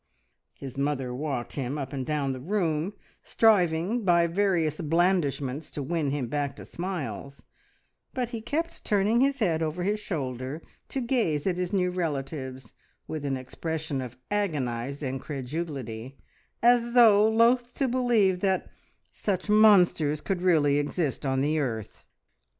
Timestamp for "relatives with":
11.91-13.23